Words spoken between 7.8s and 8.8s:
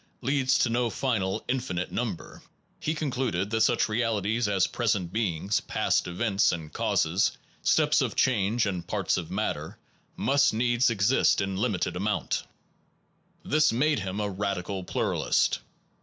of change